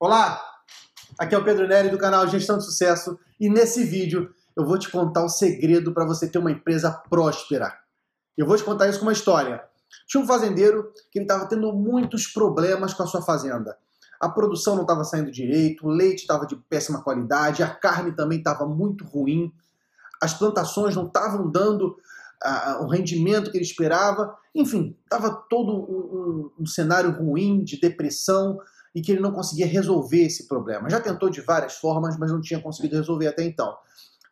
Olá, 0.00 0.40
aqui 1.18 1.34
é 1.34 1.38
o 1.38 1.42
Pedro 1.42 1.66
Neri 1.66 1.88
do 1.90 1.98
canal 1.98 2.24
Gestão 2.28 2.56
de 2.56 2.64
Sucesso 2.64 3.18
e 3.40 3.50
nesse 3.50 3.82
vídeo 3.82 4.32
eu 4.56 4.64
vou 4.64 4.78
te 4.78 4.88
contar 4.88 5.24
o 5.24 5.28
segredo 5.28 5.92
para 5.92 6.06
você 6.06 6.28
ter 6.28 6.38
uma 6.38 6.52
empresa 6.52 6.92
próspera. 7.10 7.76
Eu 8.36 8.46
vou 8.46 8.56
te 8.56 8.62
contar 8.62 8.88
isso 8.88 9.00
com 9.00 9.06
uma 9.06 9.12
história. 9.12 9.60
Tinha 10.06 10.22
um 10.22 10.26
fazendeiro 10.26 10.92
que 11.10 11.18
ele 11.18 11.24
estava 11.24 11.48
tendo 11.48 11.72
muitos 11.72 12.28
problemas 12.28 12.94
com 12.94 13.02
a 13.02 13.08
sua 13.08 13.22
fazenda. 13.22 13.76
A 14.20 14.28
produção 14.28 14.76
não 14.76 14.82
estava 14.82 15.02
saindo 15.02 15.32
direito, 15.32 15.84
o 15.84 15.90
leite 15.90 16.20
estava 16.20 16.46
de 16.46 16.54
péssima 16.54 17.02
qualidade, 17.02 17.64
a 17.64 17.68
carne 17.68 18.12
também 18.12 18.38
estava 18.38 18.64
muito 18.66 19.04
ruim, 19.04 19.52
as 20.22 20.32
plantações 20.32 20.94
não 20.94 21.08
estavam 21.08 21.50
dando 21.50 21.98
uh, 22.44 22.84
o 22.84 22.86
rendimento 22.86 23.50
que 23.50 23.56
ele 23.56 23.64
esperava. 23.64 24.32
Enfim, 24.54 24.96
estava 25.02 25.34
todo 25.50 25.72
um, 25.72 26.50
um, 26.56 26.62
um 26.62 26.66
cenário 26.66 27.10
ruim 27.10 27.64
de 27.64 27.80
depressão 27.80 28.60
e 28.94 29.02
que 29.02 29.12
ele 29.12 29.20
não 29.20 29.32
conseguia 29.32 29.66
resolver 29.66 30.24
esse 30.24 30.48
problema. 30.48 30.88
Já 30.88 31.00
tentou 31.00 31.28
de 31.30 31.40
várias 31.40 31.74
formas, 31.74 32.16
mas 32.18 32.30
não 32.30 32.40
tinha 32.40 32.60
conseguido 32.60 32.96
resolver 32.96 33.26
até 33.26 33.44
então. 33.44 33.76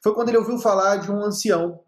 Foi 0.03 0.15
quando 0.15 0.29
ele 0.29 0.39
ouviu 0.39 0.59
falar 0.59 0.97
de 0.97 1.11
um 1.11 1.23
ancião, 1.23 1.81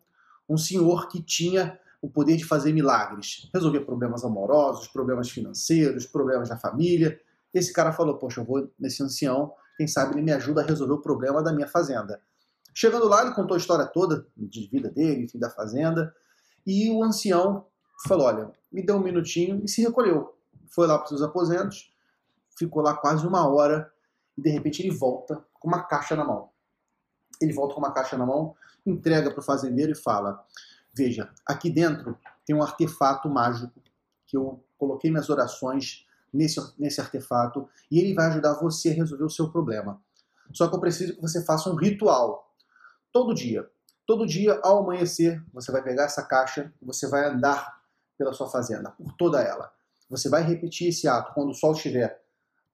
um 0.48 0.56
senhor 0.56 1.08
que 1.08 1.22
tinha 1.22 1.78
o 2.00 2.08
poder 2.08 2.36
de 2.36 2.44
fazer 2.44 2.72
milagres, 2.72 3.48
resolver 3.52 3.80
problemas 3.80 4.24
amorosos, 4.24 4.88
problemas 4.88 5.30
financeiros, 5.30 6.06
problemas 6.06 6.48
da 6.48 6.56
família. 6.56 7.18
Esse 7.52 7.72
cara 7.72 7.92
falou: 7.92 8.16
Poxa, 8.18 8.40
eu 8.40 8.44
vou 8.44 8.70
nesse 8.78 9.02
ancião, 9.02 9.52
quem 9.76 9.86
sabe 9.86 10.14
ele 10.14 10.22
me 10.22 10.32
ajuda 10.32 10.62
a 10.62 10.64
resolver 10.64 10.94
o 10.94 11.00
problema 11.00 11.42
da 11.42 11.52
minha 11.52 11.66
fazenda. 11.66 12.20
Chegando 12.74 13.08
lá, 13.08 13.22
ele 13.22 13.34
contou 13.34 13.54
a 13.54 13.58
história 13.58 13.86
toda 13.86 14.26
de 14.36 14.68
vida 14.68 14.90
dele, 14.90 15.24
enfim, 15.24 15.38
da 15.38 15.50
fazenda, 15.50 16.14
e 16.66 16.90
o 16.90 17.02
ancião 17.02 17.66
falou: 18.06 18.26
Olha, 18.26 18.52
me 18.72 18.84
deu 18.84 18.96
um 18.96 19.02
minutinho 19.02 19.62
e 19.64 19.68
se 19.68 19.82
recolheu. 19.82 20.34
Foi 20.68 20.86
lá 20.86 20.96
para 20.96 21.04
os 21.04 21.08
seus 21.08 21.22
aposentos, 21.22 21.92
ficou 22.58 22.82
lá 22.82 22.94
quase 22.94 23.26
uma 23.26 23.46
hora 23.48 23.90
e 24.36 24.42
de 24.42 24.50
repente 24.50 24.82
ele 24.82 24.94
volta 24.94 25.44
com 25.54 25.68
uma 25.68 25.82
caixa 25.84 26.16
na 26.16 26.24
mão. 26.24 26.50
Ele 27.40 27.52
volta 27.52 27.74
com 27.74 27.80
uma 27.80 27.92
caixa 27.92 28.18
na 28.18 28.26
mão, 28.26 28.54
entrega 28.84 29.30
para 29.30 29.40
o 29.40 29.44
fazendeiro 29.44 29.92
e 29.92 29.94
fala: 29.94 30.44
Veja, 30.92 31.30
aqui 31.46 31.70
dentro 31.70 32.18
tem 32.44 32.56
um 32.56 32.62
artefato 32.62 33.28
mágico 33.28 33.80
que 34.26 34.36
eu 34.36 34.62
coloquei 34.76 35.10
minhas 35.10 35.30
orações 35.30 36.06
nesse, 36.32 36.60
nesse 36.78 37.00
artefato 37.00 37.68
e 37.90 37.98
ele 37.98 38.14
vai 38.14 38.26
ajudar 38.26 38.54
você 38.54 38.90
a 38.90 38.94
resolver 38.94 39.24
o 39.24 39.30
seu 39.30 39.50
problema. 39.50 40.00
Só 40.52 40.68
que 40.68 40.74
eu 40.74 40.80
preciso 40.80 41.14
que 41.14 41.20
você 41.20 41.44
faça 41.44 41.70
um 41.70 41.74
ritual 41.74 42.54
todo 43.12 43.34
dia. 43.34 43.68
Todo 44.06 44.26
dia, 44.26 44.58
ao 44.62 44.78
amanhecer, 44.78 45.44
você 45.52 45.70
vai 45.70 45.82
pegar 45.82 46.04
essa 46.04 46.22
caixa 46.22 46.72
e 46.80 46.84
você 46.84 47.06
vai 47.06 47.26
andar 47.26 47.82
pela 48.16 48.32
sua 48.32 48.48
fazenda, 48.48 48.90
por 48.92 49.12
toda 49.12 49.42
ela. 49.42 49.70
Você 50.08 50.30
vai 50.30 50.42
repetir 50.42 50.88
esse 50.88 51.06
ato 51.06 51.34
quando 51.34 51.50
o 51.50 51.54
sol 51.54 51.72
estiver 51.72 52.18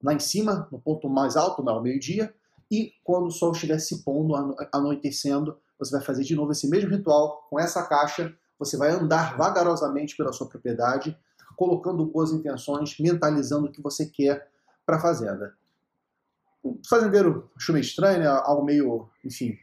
lá 0.01 0.13
em 0.13 0.19
cima, 0.19 0.67
no 0.71 0.79
ponto 0.79 1.09
mais 1.09 1.35
alto, 1.35 1.67
ao 1.67 1.81
meio-dia, 1.81 2.33
e 2.71 2.93
quando 3.03 3.27
o 3.27 3.31
sol 3.31 3.51
estiver 3.51 3.79
se 3.79 4.03
pondo, 4.03 4.35
anoitecendo, 4.71 5.57
você 5.77 5.91
vai 5.91 6.05
fazer 6.05 6.23
de 6.23 6.35
novo 6.35 6.51
esse 6.51 6.67
mesmo 6.69 6.89
ritual 6.89 7.47
com 7.49 7.59
essa 7.59 7.83
caixa. 7.83 8.35
Você 8.57 8.77
vai 8.77 8.91
andar 8.91 9.37
vagarosamente 9.37 10.15
pela 10.15 10.31
sua 10.31 10.47
propriedade, 10.47 11.17
colocando 11.55 12.05
boas 12.05 12.31
intenções, 12.31 12.97
mentalizando 12.99 13.67
o 13.67 13.71
que 13.71 13.81
você 13.81 14.05
quer 14.05 14.49
para 14.85 14.97
a 14.97 15.01
fazenda. 15.01 15.55
O 16.63 16.79
fazendeiro 16.89 17.49
achou 17.55 17.73
meio 17.73 17.83
estranho, 17.83 18.19
né? 18.19 18.27
algo 18.27 18.63
meio, 18.63 19.09
enfim, 19.23 19.57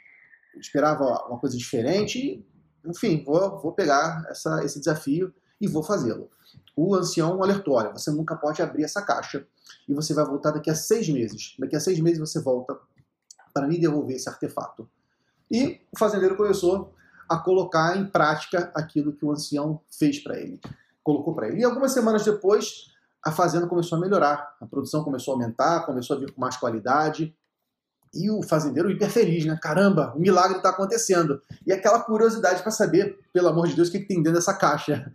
esperava 0.56 1.04
uma 1.26 1.38
coisa 1.38 1.56
diferente. 1.56 2.46
Enfim, 2.84 3.24
vou, 3.24 3.60
vou 3.60 3.72
pegar 3.72 4.24
essa, 4.28 4.64
esse 4.64 4.78
desafio 4.78 5.34
e 5.62 5.68
vou 5.68 5.82
fazê-lo. 5.82 6.28
O 6.76 6.94
ancião 6.94 7.42
alertou: 7.42 7.74
olha, 7.74 7.90
você 7.90 8.10
nunca 8.10 8.36
pode 8.36 8.60
abrir 8.60 8.84
essa 8.84 9.00
caixa 9.00 9.46
e 9.88 9.94
você 9.94 10.12
vai 10.12 10.24
voltar 10.24 10.50
daqui 10.50 10.68
a 10.68 10.74
seis 10.74 11.08
meses. 11.08 11.54
Daqui 11.58 11.76
a 11.76 11.80
seis 11.80 11.98
meses 12.00 12.18
você 12.18 12.40
volta 12.40 12.76
para 13.54 13.66
me 13.66 13.78
devolver 13.78 14.16
esse 14.16 14.28
artefato. 14.28 14.88
E 15.50 15.80
o 15.94 15.98
fazendeiro 15.98 16.36
começou 16.36 16.92
a 17.28 17.38
colocar 17.38 17.96
em 17.96 18.06
prática 18.06 18.72
aquilo 18.74 19.12
que 19.12 19.24
o 19.24 19.30
ancião 19.30 19.80
fez 19.90 20.18
para 20.18 20.38
ele, 20.38 20.60
colocou 21.04 21.34
para 21.34 21.48
ele. 21.48 21.60
E 21.60 21.64
algumas 21.64 21.92
semanas 21.92 22.24
depois, 22.24 22.90
a 23.24 23.30
fazenda 23.30 23.66
começou 23.66 23.98
a 23.98 24.00
melhorar, 24.00 24.56
a 24.60 24.66
produção 24.66 25.04
começou 25.04 25.32
a 25.32 25.36
aumentar, 25.36 25.86
começou 25.86 26.16
a 26.16 26.20
vir 26.20 26.32
com 26.32 26.40
mais 26.40 26.56
qualidade. 26.56 27.34
E 28.14 28.30
o 28.30 28.42
fazendeiro 28.42 28.90
hiper 28.90 29.10
feliz, 29.10 29.44
né? 29.46 29.58
Caramba, 29.62 30.12
o 30.14 30.20
milagre 30.20 30.58
está 30.58 30.70
acontecendo. 30.70 31.40
E 31.66 31.72
aquela 31.72 32.00
curiosidade 32.00 32.62
para 32.62 32.70
saber, 32.70 33.18
pelo 33.32 33.48
amor 33.48 33.68
de 33.68 33.74
Deus, 33.74 33.88
o 33.88 33.92
que, 33.92 34.00
que 34.00 34.08
tem 34.08 34.18
dentro 34.18 34.34
dessa 34.34 34.52
caixa. 34.52 35.10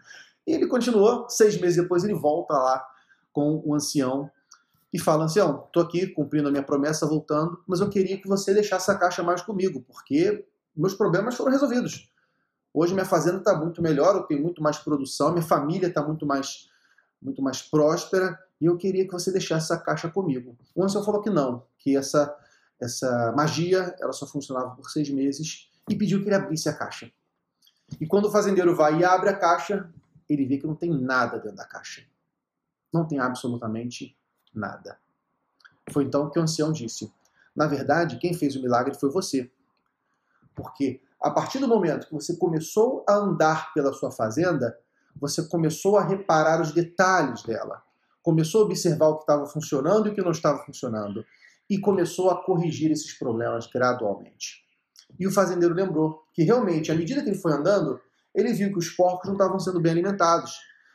E 0.48 0.54
ele 0.54 0.66
continuou, 0.66 1.30
seis 1.30 1.60
meses 1.60 1.76
depois 1.76 2.06
ele 2.06 2.14
volta 2.14 2.54
lá 2.54 2.88
com 3.34 3.62
o 3.66 3.76
ancião 3.76 4.32
e 4.94 4.98
fala, 4.98 5.26
ancião, 5.26 5.66
estou 5.68 5.84
aqui 5.84 6.08
cumprindo 6.08 6.48
a 6.48 6.52
minha 6.52 6.64
promessa, 6.64 7.06
voltando, 7.06 7.62
mas 7.68 7.82
eu 7.82 7.90
queria 7.90 8.20
que 8.20 8.28
você 8.28 8.54
deixasse 8.54 8.90
a 8.90 8.96
caixa 8.96 9.22
mais 9.22 9.42
comigo, 9.42 9.82
porque 9.82 10.48
meus 10.76 10.94
problemas 10.94 11.36
foram 11.36 11.52
resolvidos. 11.52 12.10
Hoje 12.74 12.94
minha 12.94 13.06
fazenda 13.06 13.40
está 13.40 13.54
muito 13.56 13.82
melhor, 13.82 14.16
eu 14.16 14.24
tenho 14.24 14.42
muito 14.42 14.64
mais 14.64 14.78
produção, 14.78 15.34
minha 15.34 15.44
família 15.44 15.88
está 15.88 16.02
muito 16.02 16.26
mais, 16.26 16.70
muito 17.22 17.42
mais 17.42 17.62
próspera, 17.62 18.40
e 18.62 18.66
eu 18.66 18.78
queria 18.78 19.06
que 19.06 19.12
você 19.12 19.32
deixasse 19.32 19.72
essa 19.72 19.84
caixa 19.84 20.10
comigo. 20.10 20.58
O 20.74 20.84
ancião 20.84 21.04
falou 21.04 21.22
que 21.22 21.30
não, 21.30 21.64
que 21.78 21.98
essa, 21.98 22.34
essa 22.80 23.34
magia 23.36 23.94
ela 24.00 24.14
só 24.14 24.26
funcionava 24.26 24.70
por 24.76 24.90
seis 24.90 25.10
meses, 25.10 25.70
e 25.90 25.96
pediu 25.96 26.22
que 26.22 26.28
ele 26.28 26.36
abrisse 26.36 26.70
a 26.70 26.74
caixa. 26.74 27.12
E 28.00 28.08
quando 28.08 28.26
o 28.26 28.32
fazendeiro 28.32 28.76
vai 28.76 29.00
e 29.00 29.06
abre 29.06 29.30
a 29.30 29.38
caixa, 29.38 29.90
ele 30.30 30.46
vê 30.46 30.58
que 30.58 30.68
não 30.68 30.76
tem 30.76 30.90
nada 30.90 31.40
dentro 31.40 31.58
da 31.58 31.66
caixa. 31.66 32.04
Não 32.94 33.08
tem 33.08 33.20
absolutamente 33.20 34.18
nada. 34.54 34.98
Foi 35.92 36.04
então 36.04 36.30
que 36.30 36.40
o 36.40 36.42
ancião 36.42 36.72
disse: 36.72 37.12
Na 37.56 37.68
verdade, 37.68 38.18
quem 38.18 38.34
fez 38.34 38.56
o 38.56 38.62
milagre 38.62 38.94
foi 38.98 39.10
você. 39.10 39.52
Porque 40.56 41.02
a 41.22 41.32
partir 41.32 41.60
do 41.60 41.68
momento 41.68 42.08
que 42.08 42.14
você 42.14 42.36
começou 42.36 43.04
a 43.08 43.16
andar 43.16 43.74
pela 43.74 43.94
sua 43.94 44.12
fazenda, 44.12 44.78
você 45.20 45.44
começou 45.48 45.98
a 45.98 46.04
reparar 46.04 46.62
os 46.62 46.72
detalhes 46.72 47.44
dela, 47.44 47.82
começou 48.22 48.62
a 48.62 48.66
observar 48.66 49.08
o 49.08 49.16
que 49.16 49.24
estava 49.24 49.46
funcionando 49.48 50.08
e 50.08 50.12
o 50.12 50.16
que 50.16 50.22
não 50.22 50.32
estava 50.32 50.64
funcionando, 50.64 51.26
e 51.70 51.80
começou 51.80 52.30
a 52.30 52.44
corrigir 52.44 52.92
esses 52.92 53.18
problemas 53.18 53.68
gradualmente. 53.68 54.64
E 55.20 55.26
o 55.26 55.32
fazendeiro 55.32 55.74
lembrou 55.74 56.24
que 56.34 56.44
realmente, 56.44 56.92
à 56.92 56.96
medida 56.96 57.24
que 57.24 57.30
ele 57.30 57.38
foi 57.38 57.52
andando, 57.52 58.00
ele 58.38 58.54
viu 58.54 58.72
que 58.72 58.78
os 58.78 58.90
porcos 58.90 59.26
não 59.26 59.34
estavam 59.34 59.60
sendo 59.60 59.82
bem 59.82 59.94
alimentados, 59.94 60.54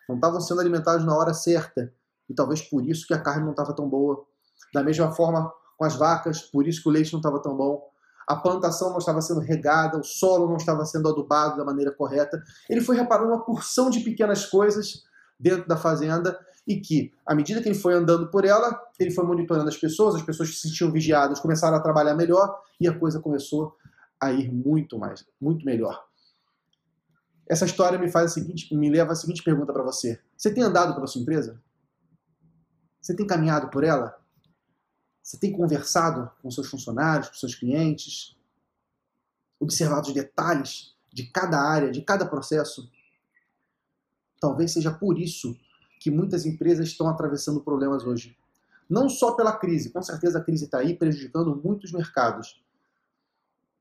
não 0.09 0.15
estavam 0.15 0.41
sendo 0.41 0.61
alimentados 0.61 1.05
na 1.05 1.17
hora 1.17 1.35
certa, 1.35 1.93
e 2.31 2.35
talvez 2.35 2.63
por 2.63 2.87
isso 2.89 3.05
que 3.07 3.13
a 3.13 3.21
carne 3.21 3.43
não 3.43 3.51
estava 3.51 3.75
tão 3.75 3.89
boa. 3.89 4.25
Da 4.73 4.83
mesma 4.83 5.11
forma 5.11 5.53
com 5.77 5.85
as 5.85 5.97
vacas, 5.97 6.43
por 6.43 6.67
isso 6.67 6.81
que 6.81 6.89
o 6.89 6.93
leite 6.93 7.13
não 7.13 7.19
estava 7.19 7.43
tão 7.43 7.57
bom. 7.57 7.83
A 8.29 8.37
plantação 8.37 8.91
não 8.91 8.99
estava 8.99 9.21
sendo 9.21 9.41
regada, 9.41 9.99
o 9.99 10.05
solo 10.05 10.49
não 10.49 10.57
estava 10.57 10.85
sendo 10.85 11.09
adubado 11.09 11.57
da 11.57 11.65
maneira 11.65 11.91
correta. 11.91 12.41
Ele 12.71 12.81
foi 12.81 12.97
reparando 12.97 13.33
uma 13.33 13.45
porção 13.45 13.91
de 13.91 14.01
pequenas 14.01 14.47
coisas 14.47 15.03
dentro 15.39 15.67
da 15.67 15.77
fazenda 15.77 16.39
e 16.67 16.81
que, 16.81 17.13
à 17.27 17.35
medida 17.35 17.61
que 17.61 17.69
ele 17.69 17.79
foi 17.79 17.95
andando 17.95 18.31
por 18.31 18.45
ela, 18.45 18.81
ele 19.01 19.11
foi 19.11 19.27
monitorando 19.27 19.69
as 19.69 19.77
pessoas, 19.77 20.15
as 20.15 20.23
pessoas 20.23 20.51
que 20.51 20.55
se 20.55 20.69
sentiam 20.69 20.93
vigiadas 20.93 21.41
começaram 21.41 21.77
a 21.77 21.81
trabalhar 21.81 22.15
melhor 22.15 22.57
e 22.81 22.87
a 22.87 22.97
coisa 22.97 23.19
começou 23.19 23.75
a 24.21 24.33
ir 24.33 24.53
muito 24.53 24.97
mais, 24.97 25.25
muito 25.41 25.67
melhor. 25.67 26.01
Essa 27.47 27.65
história 27.65 27.99
me 27.99 28.11
faz 28.11 28.31
a 28.31 28.35
seguinte, 28.35 28.75
me 28.75 28.91
leva 28.91 29.13
à 29.13 29.15
seguinte 29.15 29.43
pergunta 29.43 29.73
para 29.73 29.83
você: 29.83 30.21
você 30.37 30.53
tem 30.53 30.63
andado 30.63 30.95
pela 30.95 31.07
sua 31.07 31.21
empresa? 31.21 31.61
Você 33.01 33.15
tem 33.15 33.27
caminhado 33.27 33.69
por 33.69 33.83
ela? 33.83 34.17
Você 35.23 35.37
tem 35.37 35.53
conversado 35.53 36.31
com 36.41 36.51
seus 36.51 36.69
funcionários, 36.69 37.29
com 37.29 37.35
seus 37.35 37.55
clientes? 37.55 38.37
Observado 39.59 40.09
os 40.09 40.15
detalhes 40.15 40.97
de 41.13 41.25
cada 41.25 41.61
área, 41.61 41.91
de 41.91 42.03
cada 42.03 42.27
processo? 42.27 42.91
Talvez 44.41 44.73
seja 44.73 44.93
por 44.93 45.19
isso 45.19 45.57
que 46.01 46.11
muitas 46.11 46.45
empresas 46.45 46.89
estão 46.89 47.09
atravessando 47.09 47.63
problemas 47.63 48.05
hoje. 48.05 48.37
Não 48.91 49.09
só 49.09 49.33
pela 49.33 49.57
crise, 49.57 49.91
com 49.91 50.03
certeza 50.03 50.39
a 50.39 50.45
crise 50.45 50.65
está 50.65 50.79
aí 50.79 50.97
prejudicando 50.97 51.61
muitos 51.65 51.93
mercados. 51.93 52.63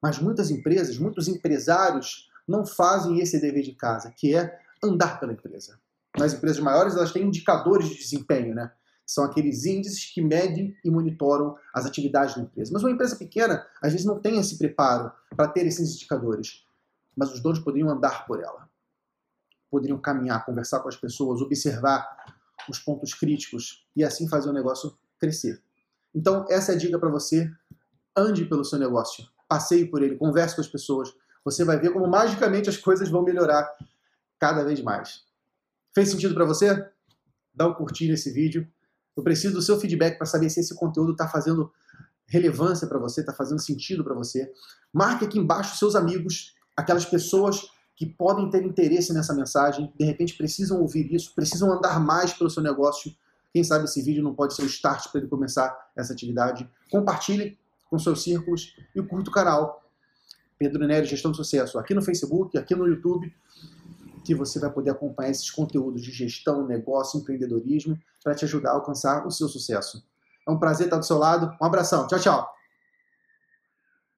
Mas 0.01 0.19
muitas 0.19 0.49
empresas, 0.49 0.97
muitos 0.97 1.27
empresários 1.27 2.30
não 2.47 2.65
fazem 2.65 3.19
esse 3.19 3.39
dever 3.39 3.63
de 3.63 3.73
casa, 3.73 4.13
que 4.15 4.35
é 4.35 4.59
andar 4.83 5.19
pela 5.19 5.33
empresa. 5.33 5.79
Nas 6.17 6.33
empresas 6.33 6.59
maiores, 6.59 6.95
elas 6.95 7.11
têm 7.11 7.23
indicadores 7.23 7.87
de 7.87 7.95
desempenho, 7.95 8.53
né? 8.53 8.71
São 9.05 9.23
aqueles 9.23 9.65
índices 9.65 10.05
que 10.13 10.21
medem 10.21 10.75
e 10.83 10.89
monitoram 10.89 11.55
as 11.73 11.85
atividades 11.85 12.35
da 12.35 12.41
empresa. 12.41 12.71
Mas 12.73 12.83
uma 12.83 12.91
empresa 12.91 13.15
pequena, 13.15 13.65
às 13.81 13.91
vezes, 13.91 14.05
não 14.05 14.19
tem 14.19 14.39
esse 14.39 14.57
preparo 14.57 15.11
para 15.35 15.47
ter 15.47 15.65
esses 15.65 15.95
indicadores. 15.95 16.65
Mas 17.15 17.31
os 17.33 17.41
donos 17.41 17.59
poderiam 17.59 17.89
andar 17.89 18.25
por 18.25 18.41
ela. 18.41 18.69
Poderiam 19.69 19.99
caminhar, 19.99 20.45
conversar 20.45 20.79
com 20.79 20.89
as 20.89 20.95
pessoas, 20.95 21.41
observar 21.41 22.07
os 22.69 22.79
pontos 22.79 23.13
críticos 23.13 23.85
e 23.95 24.03
assim 24.03 24.27
fazer 24.27 24.49
o 24.49 24.53
negócio 24.53 24.97
crescer. 25.19 25.61
Então, 26.13 26.45
essa 26.49 26.71
é 26.71 26.75
a 26.75 26.77
dica 26.77 26.99
para 26.99 27.09
você. 27.09 27.49
Ande 28.15 28.45
pelo 28.45 28.65
seu 28.65 28.77
negócio, 28.77 29.25
passeie 29.47 29.85
por 29.85 30.03
ele, 30.03 30.17
converse 30.17 30.55
com 30.55 30.61
as 30.61 30.67
pessoas, 30.67 31.13
você 31.43 31.63
vai 31.63 31.79
ver 31.79 31.91
como 31.91 32.07
magicamente 32.07 32.69
as 32.69 32.77
coisas 32.77 33.09
vão 33.09 33.23
melhorar 33.23 33.69
cada 34.39 34.63
vez 34.63 34.81
mais. 34.81 35.23
Fez 35.93 36.09
sentido 36.09 36.33
para 36.33 36.45
você? 36.45 36.87
Dá 37.53 37.67
um 37.67 37.73
curtir 37.73 38.07
nesse 38.07 38.31
vídeo. 38.31 38.67
Eu 39.15 39.23
preciso 39.23 39.55
do 39.55 39.61
seu 39.61 39.79
feedback 39.79 40.17
para 40.17 40.25
saber 40.25 40.49
se 40.49 40.59
esse 40.59 40.75
conteúdo 40.75 41.11
está 41.11 41.27
fazendo 41.27 41.71
relevância 42.27 42.87
para 42.87 42.97
você, 42.97 43.19
está 43.19 43.33
fazendo 43.33 43.59
sentido 43.59 44.03
para 44.03 44.13
você. 44.13 44.51
Marque 44.93 45.25
aqui 45.25 45.37
embaixo 45.37 45.77
seus 45.77 45.95
amigos, 45.95 46.55
aquelas 46.77 47.05
pessoas 47.05 47.69
que 47.95 48.05
podem 48.05 48.49
ter 48.49 48.63
interesse 48.63 49.13
nessa 49.13 49.33
mensagem, 49.33 49.91
de 49.99 50.05
repente 50.05 50.35
precisam 50.35 50.79
ouvir 50.79 51.13
isso, 51.13 51.35
precisam 51.35 51.71
andar 51.71 51.99
mais 51.99 52.33
pelo 52.33 52.49
seu 52.49 52.63
negócio. 52.63 53.13
Quem 53.53 53.63
sabe 53.63 53.83
esse 53.83 54.01
vídeo 54.01 54.23
não 54.23 54.33
pode 54.33 54.55
ser 54.55 54.63
o 54.63 54.65
start 54.65 55.11
para 55.11 55.19
ele 55.19 55.29
começar 55.29 55.91
essa 55.95 56.13
atividade. 56.13 56.67
Compartilhe 56.89 57.59
com 57.89 57.99
seus 57.99 58.23
círculos 58.23 58.73
e 58.95 59.03
curta 59.03 59.29
o 59.29 59.33
canal 59.33 59.83
Pedro 60.61 60.85
Nery 60.85 61.07
Gestão 61.07 61.31
de 61.31 61.37
Sucesso 61.37 61.79
aqui 61.79 61.91
no 61.95 62.03
Facebook, 62.03 62.55
aqui 62.55 62.75
no 62.75 62.87
YouTube, 62.87 63.33
que 64.23 64.35
você 64.35 64.59
vai 64.59 64.69
poder 64.69 64.91
acompanhar 64.91 65.31
esses 65.31 65.49
conteúdos 65.49 66.03
de 66.03 66.11
gestão, 66.11 66.67
negócio, 66.67 67.19
empreendedorismo 67.19 67.97
para 68.23 68.35
te 68.35 68.45
ajudar 68.45 68.69
a 68.69 68.73
alcançar 68.73 69.25
o 69.25 69.31
seu 69.31 69.49
sucesso. 69.49 70.03
É 70.47 70.51
um 70.51 70.59
prazer 70.59 70.85
estar 70.85 70.99
do 70.99 71.05
seu 71.05 71.17
lado. 71.17 71.51
Um 71.59 71.65
abração. 71.65 72.05
Tchau, 72.05 72.19
tchau. 72.19 72.60